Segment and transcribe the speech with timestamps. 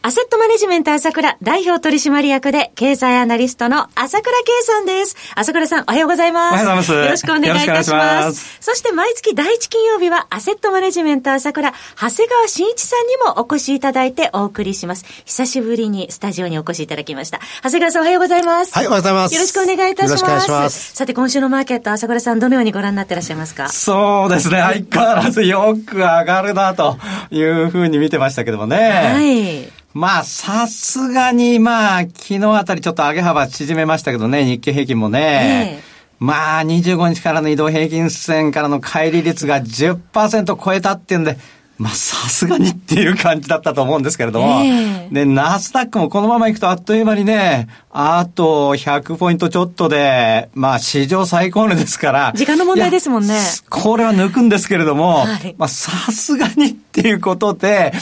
[0.00, 5.16] アセットマネジメント朝倉代表取締役で経済アナリストの朝倉圭さんです。
[5.34, 6.52] 朝倉さんおはようございます。
[6.52, 6.92] おはようございます。
[6.92, 8.26] よろしくお願いいたします。
[8.28, 15.04] ますそして毎月第一金曜日はアセットマネジメント朝倉、長谷川慎一さんにもお越しいただいてお送りします。
[15.26, 17.40] 久しぶりにスタジオにお越しいただきました。
[17.64, 18.74] 長谷川さんおはようございます。
[18.74, 19.34] はい、おはようございます。
[19.34, 20.20] よろしくお願いいたします。
[20.20, 20.94] よろしくお願いします。
[20.94, 23.68] さて今週のマーケット朝倉さんどのようにご覧になってらっしゃいますか？
[23.68, 24.60] そうですね。
[24.60, 26.98] 相変わらずよく上がるなと
[27.30, 28.76] いうふうに見てましたけどもね。
[29.12, 29.77] はい。
[29.94, 35.80] まあ、さすがに、まあ、昨日あたりちょっと上げ幅縮めましたけどね、日経平均もね。
[35.80, 35.88] えー
[36.20, 41.36] まあ、25日からの移動平均線からの乖離率が10%超えたっていうんで、
[41.78, 44.64] まあ、さすがにっていう感じだったと思うんですけれども。
[44.64, 52.32] えー、で、ナスダックもこのままいくとあっという間にね、あと100ポイントちょっとで、まあ、史上最高値ですから。
[52.34, 53.38] 時間の問題ですもんね。
[53.70, 57.92] これは抜くんですけれども、はい、まあ、さすがにっていうことで、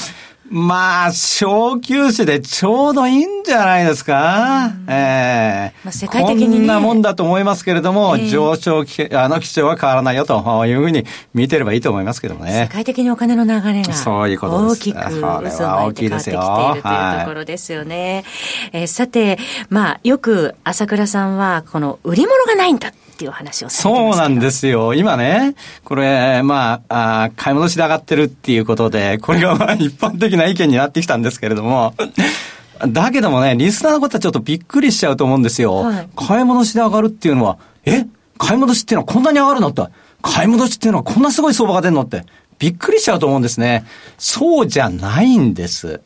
[0.49, 4.71] まあ、小休止でちょうどいいんじゃないですか。
[4.89, 8.85] ええー、まあ、世界的に、ね、こんなもんだと思いますけれども、えー、上昇
[9.19, 12.69] あの基調は変わらないよというふうに見てればいいと思いますけどね。
[12.71, 18.25] 世界的にお金の流れがそういうことです大きく渦巻いて変わってきているというところですよね。
[18.73, 19.39] はい、えー、さて、
[19.69, 22.93] まあ、よく朝倉さんは、この売り物がないんだ。
[23.17, 24.93] っていう話をそうなんですよ。
[24.93, 31.95] 今ね、これ、まあ、あ買い戻しで上がってるっていうことで、これがまあ一般的な意見になってきたんですけれども、
[32.89, 35.77] だけどもね、リスナーのことはちょっとびっくりしちゃうと思うんですよ。
[35.77, 38.07] はい、買い戻しで上がるっていうのは、え？
[38.39, 39.83] 買い戻しっていうのはこんなに上がるのって。
[40.23, 42.25] 買い戻しっていうのはこんなすごい相場が出るのって。
[42.59, 43.85] びっくりしちゃうと思うんですね。
[44.19, 46.01] そうじゃないんです。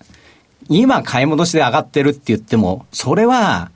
[0.68, 3.70] 今買い戻しで上がってるって言っても、それは、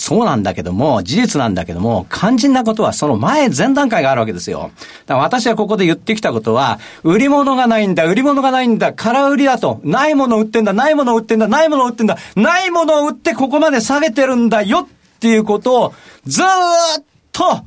[0.00, 4.70] そうなんだけども、事実なんだけども、肝心なことはその前、前段階があるわけですよ。
[5.04, 15.94] だから私はここで言ってきたことは、売り物がないんだ、売り物がないんだ、空売りだと、ないものを売ってんだ、ないものを売ってんだ、ないものを売ってんだ、ないものを売ってここまで下げてるんだよっていうことを、
[16.24, 17.60] ずーっと、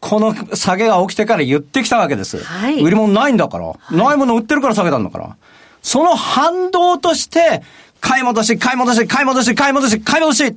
[0.00, 2.44] この下げが起きてから言ってきたわけです。
[2.44, 5.34] はい、売り物ないんだから、はい、ないもの売ってるから下げたんだから。
[5.80, 7.62] その反動として、
[8.02, 10.54] 買い戻し、買い戻し、買い戻し、買い戻し、買い戻し。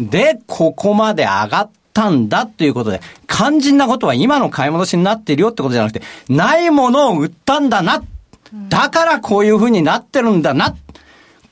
[0.00, 8.02] で、ここまで上がったんだっていうことで、肝心なことは今の買い戻しになっているよってことじゃなくて、ないものを売ったんだな。
[8.68, 10.76] だからこういう風になってるんだな。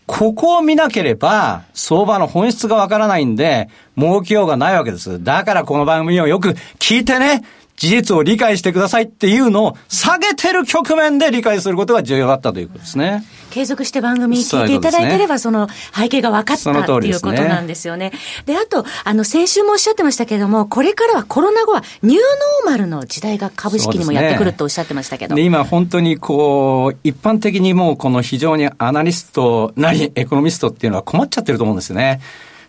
[0.07, 3.69] ここを見なければ、相場の本質がわからないんで、
[3.99, 5.23] 儲けようがないわけです。
[5.23, 7.43] だからこの番組をよく聞いてね、
[7.77, 13.25] 事実を理解してくださいっていうのを下げてる局面で理解することが重要だったということですね。
[13.51, 18.13] 継続して番組聞いていただいてれば、その背景が分かったっていうことなんですよね。
[18.45, 25.35] で、あと、あの、先週もおっしゃってましたけれども、これからはコロナ後はニューノーマルの時代が株式にもやってくるとおっしゃってましたけど。
[25.35, 32.21] で、今本当にこう、一般的にもうこの非常にアナリストなり、エコノミストっていうのは困っちゃってると思うんですよね。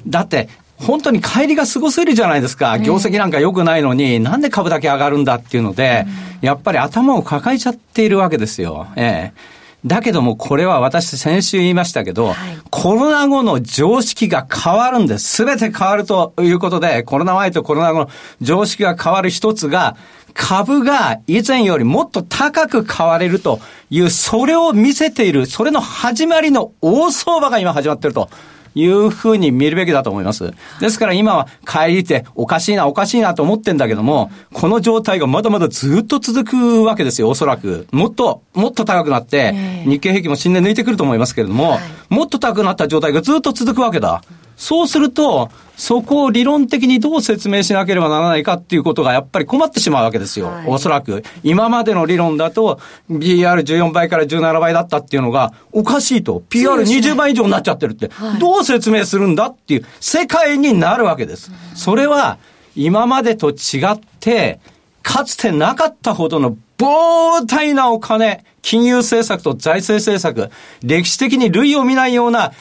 [0.06, 2.78] だって、本当に帰りがすごすぎるじゃないですか。
[2.80, 6.06] 業績なんか良くないのに、なんで株だけ上がるんだっていうので、
[6.42, 8.88] やっぱり頭を抱えちゃっているわけですよ。
[8.96, 9.58] ええ。
[9.86, 12.36] だけどもこれは私先週言いましたけど、はい、
[12.70, 15.30] コロナ後の常識が変わるんです。
[15.30, 18.10] すべて変わるということで、コロナ前とコロナ後の
[18.42, 19.96] 常識が変わる一つが、
[20.34, 23.60] 株が以前よりもっと高く買われると
[23.90, 28.30] いう、それを見せている、それの始まりの大相場が今始まっていると。
[28.78, 30.54] いうふうに見るべきだと思います。
[30.80, 37.88] ですから今は帰りておかしいなおかしいなと思ってんだけども、この状態がまだまだずっと続くわけですよ、おそらく。
[37.92, 39.54] もっと、もっと高くなって、
[39.86, 41.80] 日経平均も新年抜いてくると思いますけれども、
[42.10, 44.22] もっと高くなった状態がずっと続くわけだ。
[44.58, 50.48] そうすると、そこを理論的にどう説明しなければならないかっていうことがやっぱり困ってしまうわけですよ。
[50.48, 51.24] はい、おそらく。
[51.44, 56.42] 今までの理論だと、PR14 倍から17倍だったっていうのがおかしいと。
[56.50, 58.10] PR20 倍以上になっちゃってるって、
[58.40, 61.52] どう説明するんだっていう世界になるわけです。
[61.76, 62.40] それは、
[62.76, 63.54] 今までと違
[63.94, 64.60] って、
[65.04, 70.52] かつてなかったほどの膨大なお金、金融政策と財政政策、
[70.84, 72.52] 歴史的に類を見ないような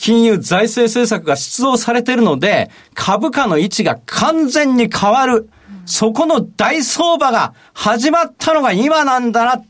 [0.00, 5.50] 金融財政政策が出動されているので、株価の位置が完全に変わる。
[5.84, 9.60] そこの大相場が始まったのが今なんだ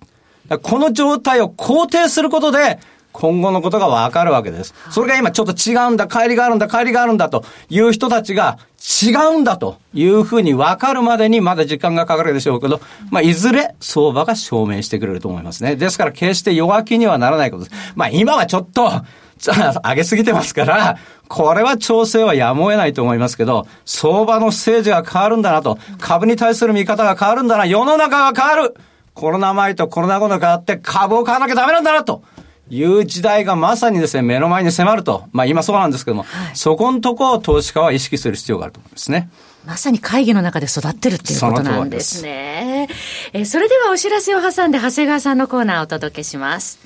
[0.51, 0.59] な。
[0.59, 2.79] この状態を肯定することで、
[3.17, 4.75] 今後のことがわかるわけです。
[4.91, 12.81] それが今ちょっと違うんだ、帰りがあるんだ、帰りがあるんだという人たちが違うんだというふうにわかるまでにまだ時間がかかるでしょうけど、
[13.11, 15.77] まあ、いずれ相場が証明してくれると思いますね。
[15.77, 17.93] ですから決して弱気にはならないことです。
[17.95, 18.91] まあ、今はちょっと、
[19.39, 20.99] 上げすぎてますから、
[21.29, 28.77] これは調整はやむを得ないと思いますけど、相場の政治が変わるんだなと、株に対する見方が変わるんだな、世の中が変わる
[29.17, 32.23] コロナ前とコロナ後の変わって株を買わなきゃダメなんだなと。
[32.69, 35.25] いう時代がまさにですね、目の前に迫ると。
[35.33, 39.31] まあ今そうなんですけども、はい、そこのとこを投資家は意識する必要があると思いますね。
[39.67, 42.89] まさに会議の中で育ってるっていうことなんですね。
[43.33, 46.86] そえそれではお知らせを挟んで長谷川さんのコーナーをお届けします。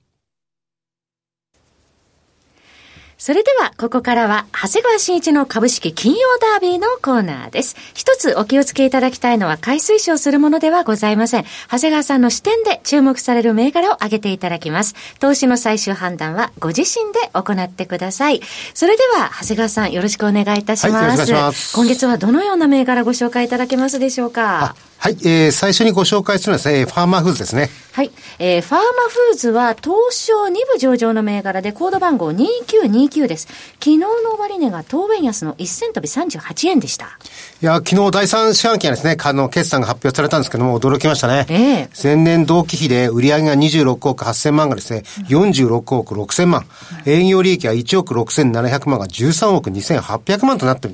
[3.23, 7.75] それでは、ここからは、長谷川新一の株式金曜ダービーのコーナーです。
[7.93, 11.45] 一つお気をつけいただきたいのは、買い推奨するものではございません。
[11.69, 14.95] 長谷川さんの視点で注目される銘柄を挙げていただきます。
[15.19, 18.41] 投資の最終判断は、ご自身で行ってください。
[18.73, 21.31] それでは、長谷川さん、よろしくお願いいたします。
[21.31, 21.75] はい、ます。
[21.75, 24.75] 今月はどのような銘柄ご紹介いただけますでしょうか？
[25.01, 27.71] はい、えー、最初にご紹介するのはですね、ファーマーフーズですね。
[27.91, 28.11] はい。
[28.37, 33.47] えー、ファーマフーズは東証2部上場の銘柄でコード番号2929です。
[33.79, 34.07] 昨日の
[34.37, 37.17] 終値が当円安の1銭飛び38円でした。
[37.63, 41.47] いや、昨日第3四半期はですね、あの、決算が発表されたんですけども、驚きましたね。
[41.49, 46.67] ええー、前年同期比で売上が26億8000万がですね、46億6000万。
[47.07, 50.87] 営業利益は1億6700万が13億2800万となって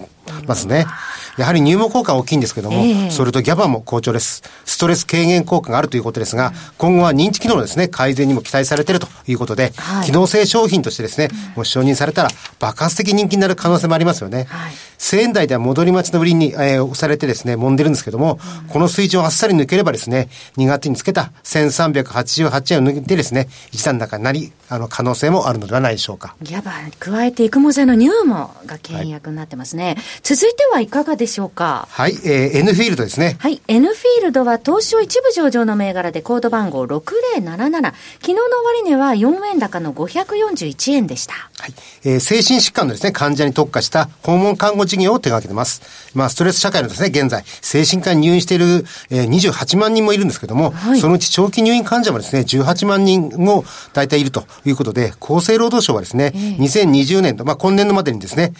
[0.45, 0.85] ますね。
[1.37, 4.41] やはり入門効果は大きいんですけども、えー、それとギャバも好調です。
[4.65, 12.29] ストレス軽減効果があるということですが、今後は認知機能のですね、改善にも期待されているということで、はい、機能性商品としてですね、もし承認されたら
[12.59, 14.45] 爆発的人気になる可能性もありますよね。
[14.49, 26.35] はい、1000円台では戻り待ちの売りに、えー、押されてですね、揉んでるんですけども、うん、この水準をあっさり抜ければですね、2月につけた1388円を抜いてですね、一段高になり、あの、可能性もあるのではないでしょうか。
[26.41, 29.85] ギャバ、加えて育毛剤のニューモが倹約になってますね。
[29.85, 31.87] はい、続いてはいかがでしょうか？
[31.89, 33.37] はい、えー、N フィールドですね。
[33.39, 36.97] はい、N フィールドは東証一部上場の銘柄でコード番号6077。
[37.39, 41.33] 昨日の終値は4円高の541円でした。
[41.59, 41.73] はい、
[42.03, 45.81] えー、精神疾患のですね、患者に特化した訪問看護事業を手掛けてます。
[46.13, 53.63] まあ、ストレス社会のですね、現在、精神科に入院している、えー、28万人もいるんですけども、はい、そのうち長期入院患者もですね、18万人も
[53.93, 58.53] 大体いるということで、厚生労働省はですね、えー、2020年度、まあ、今年度までにですね、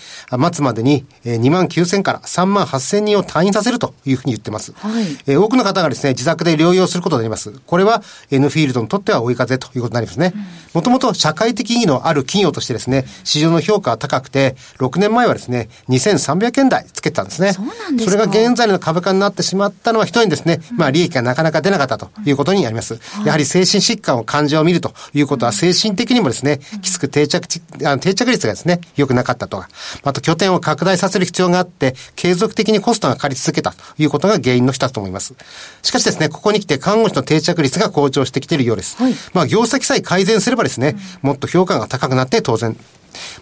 [0.54, 4.74] 末までに、えー、2万9000から3万8000人を退院させるというふうに言ってます。
[4.74, 7.52] はい、えー、多くの方がですね、自宅で療養することになります。
[7.66, 10.34] これは N フィールドにとっては追い風ということになりますね。
[10.74, 15.70] もともと社会的意義のある企業としてですね、市場の評価は高くて、6年前はですね、
[16.18, 17.54] 2300円台つけてたんですね。
[17.54, 23.00] そうなんですそれが現在の株価になってしまったのは一重にですね、まあ利益がなかなか出なかったということになります。
[23.26, 29.70] やはり精神疾患を患者を見るということは精神的にもですね、きつく定着、定着率がですね、良くなかったとか、
[30.04, 35.36] また拠点を拡大させる必要があって、継続的にコストがかかり続けたということが原因の一つと思います。
[35.82, 38.98] しかしですね、ここに来て看護師の定着率が向上してきているようです。
[38.98, 42.78] はい、まあ業績さえ改善すればですね、もっと評価が高くなって当然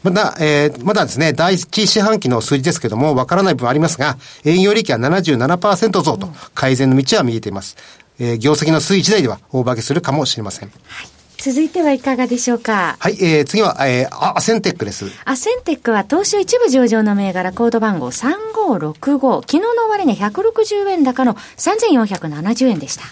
[0.04, 7.76] まだ、えー、まだですね、第一四半期の数字ですけども、わからない部分ありますが、営業利益は77%増と、改善の道は見えています。
[8.20, 10.72] えー、業績の推移次第では大化けするかもしれません。
[10.88, 11.08] はい
[11.38, 12.96] 続いてはいかがでしょうか？
[12.98, 15.06] はい、えー、次は、えー、アセンテックです。
[15.26, 19.42] アセンテックは東証一部上場の銘柄コード番号3565。
[19.42, 23.04] 昨日の終値160円高の3470円でした。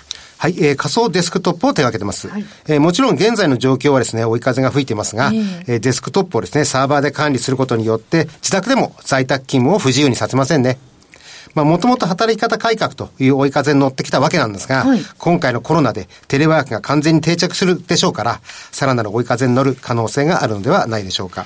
[0.43, 2.27] はい、えー、仮想デスクトップを手掛けてます。
[2.27, 5.31] はい、えー、もちろん現在の状況はですね、追い風が吹いてますが、
[5.67, 10.79] えー、デスクトップをですね、サーバーで管理することによって、自宅でも在宅勤務を不自由にさせませんね。
[11.55, 18.41] まあ、もともと働き方改革という追い風に乗ってきたわけなんですが、はい、今回のコロナでテレワークが完全に定着するでしょうから、
[18.71, 21.45] さらなる追い風に乗る可能性があるのではないでしょうか。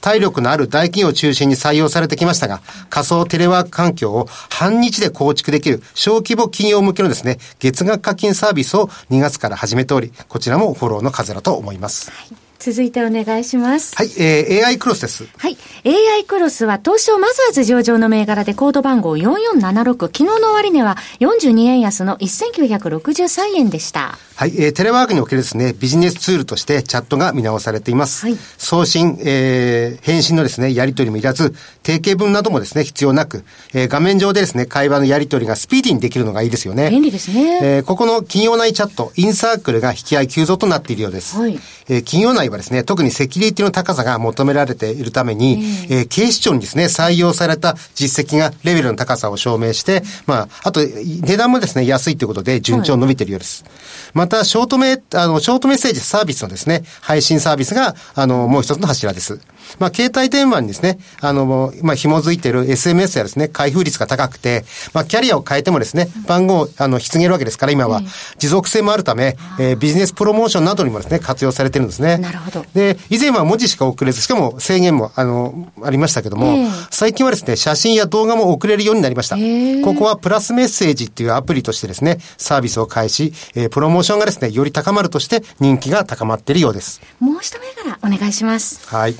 [0.00, 12.10] 体力のある大企業を中心に採用されてきましたが、仮想テレワーク環境を半日で構築できる小規模企業向けのですね、月額課金サービスを2月から始めており、こちらもフォローの風だと思います。
[12.10, 13.94] はい続いてお願いします。
[13.94, 15.28] はい、えー、AI クロスです。
[15.36, 15.58] はい。
[15.84, 20.06] AI クロスは東証マザーズ上場の銘柄でコード番号4476。
[20.06, 24.16] 昨日の終値は42円安の1963円でした。
[24.36, 28.24] はい、えー、テレワークにおけるですね、ビジネスツールとしてチャットが見直されています。
[28.24, 33.44] はい送信、えー、返信のですね、やり取りもいらず、定型文などもですね、必要なく、
[33.74, 36.88] えー、画面上でですね、会話のやり取りがスピーディーにできるのがいいですよね。
[36.90, 41.36] 便利ですねえー、ここの企業内チャット、インサークルが引き合い急増となっているようです。
[41.36, 53.64] はいえー企業内はですね、特にセキュリティの高さが求められているために、えー警視庁にですね、採用された実績がレベルの高さを証明して、まあ、あと、値段もですね、安いということで順調に伸びているようです。
[54.12, 59.40] また、ショートメ、あの、ショートメッセージサービスのですね、配信サービスが、あの、もう一つの柱です。
[59.78, 68.02] まあ、携帯電話にですね、あの、まあ、紐づいている SMS やですね、開封率が高くて、まあ、キャリアを変えてもですね、番号を、あの、引き継げるわけですから、今は。
[68.38, 72.16] 持続性もあるため、えービジネスプロモーションなどにもですね、活用されてるんですね。
[72.18, 79.36] なるほどで、以前は文字しか送れず、しかも制限も、あの、ありましたけども、ええ最近はですね、写真や動画も送れるようになりました。
[79.84, 87.00] ここはプラスメッセージっていうアプリとしてですね、サービスを開始、えープロモーションがですね、より高まるとして人気が高まっているようです。
[87.18, 88.80] もう一銘柄お願いします。
[88.86, 89.16] はい。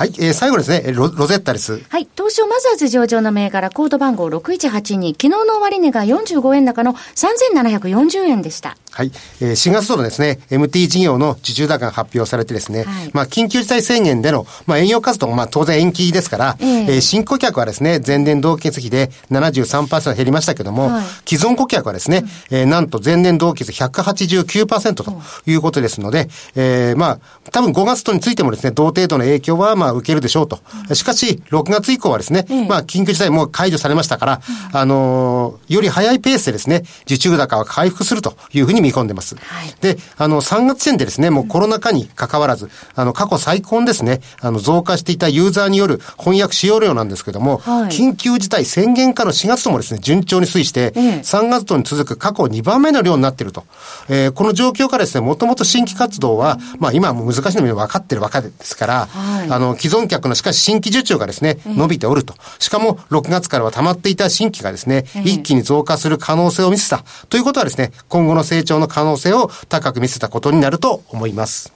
[0.00, 1.78] はい、えー最後ですね、えーロロゼッタです。
[1.90, 2.08] はい。
[2.16, 5.10] 東証マザーズ上場の銘柄コード番号6182。
[5.10, 8.78] 昨日の終値が45円高の3740円でした。
[8.92, 9.12] はい。
[9.42, 27.20] えー4月度のですね、MT 事業の受注高が発表されてですね、はいまあ、緊急事態宣言での、まあ、営業活動も、まあ、当然延期ですから、えええー新顧客はですね、前年同期比で73%減りましたけども、はい既存顧客はですね、えーなんと前年同期比189%ということですので、えーまあ、
[27.52, 30.58] 多分5月度についてもですね、同程度の影響は、まあ、受けるでしょうと。
[30.94, 34.40] しかし、6月以降はですね、ええまあ、緊急事態もう解除されましたから、
[34.72, 39.36] あのーより早いペースでですね、受注高は回復するというふうに見込んでます。
[39.36, 53.64] はいで、あの、3月時点でですね、もうコロナ禍に関わらず、あの、過去最高にですね、あの、増加していたユーザーによる翻訳使用量なんですけども、はい緊急事態宣言下の4月ともですね、順調に推移して、ええ3月度に続く過去2番目の量になっていると。
[54.08, 62.34] えーこの状況からですね、もともと新規活動は、まあ今はもう難しいのも分かってるわけですから、はいあの、既存客のしかし新規受注がですね、伸びておると。
[62.58, 67.04] しかも、6月からは溜まっていた新規がですね、ええ一気に増加する可能性を見せた。
[67.28, 71.72] ということはですね、今後の成長の可能性を高く見せたことになると思います。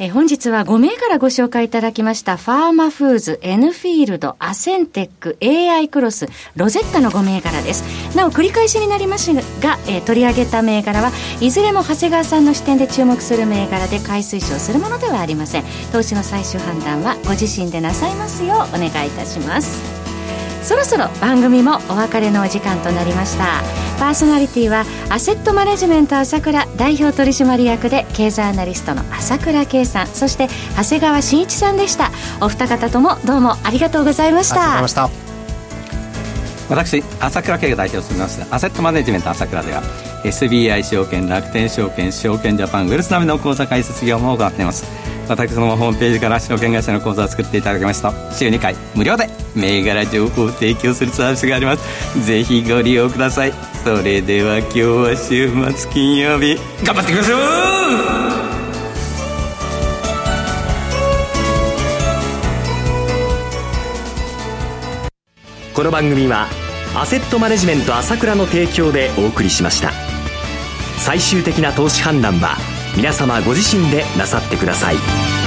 [0.00, 8.16] え本日は5銘柄ご紹介いただきましたファーマフーズ、エヌフィールド、アセンテック、AI クロス、ロゼッタの5銘柄です。
[8.16, 15.64] なお繰り返しになりますが、え取り上げた銘柄はいずれも長谷川さんの視点で注目する銘柄で買い推奨するものではありません。
[15.92, 19.97] 投資の最終判断はご自身でなさいますようお願いいたします。
[20.62, 23.62] そろそろ番組もお別れのお時間となりました。
[23.98, 32.10] パーソナリティはアセットマネジメント朝倉代表取締役で経済アナリストの朝倉圭さんそして長谷川慎一さんでした。
[32.40, 35.02] お二方ともどうもありがとうございましありがとうございた。
[35.02, 35.28] ました。
[36.68, 38.46] 私朝倉慶が代表を務めます。
[38.50, 39.82] アセットマネジメント朝倉では
[40.24, 44.84] SBI 証券楽天証券証券ジャパンウェルスナビの口座開設業務を行っています。
[45.28, 52.26] 私どもホームページから証券会社の口座を作っていただきますと週2回無料で銘柄情報を提供するサービスがあります。
[52.26, 53.52] ぜひご利用ください。
[53.84, 56.56] それでは今日は週末金曜日。
[56.84, 57.38] 頑張っていきましょう
[65.74, 66.48] この番組は
[66.96, 69.92] アセットマネジメント朝倉の提供でお送りしました。
[70.98, 72.56] 最終的な投資判断は
[72.98, 75.37] 皆様ご自身でなさってください。